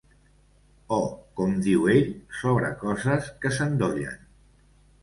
[0.97, 0.99] O,
[1.41, 2.09] com diu ell,
[2.41, 4.21] ‘sobre coses que s’endollen’.